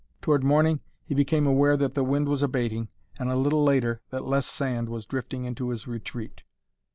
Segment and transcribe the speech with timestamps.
[0.23, 2.87] Toward morning he became aware that the wind was abating,
[3.19, 6.41] and a little later that less sand was drifting into his retreat.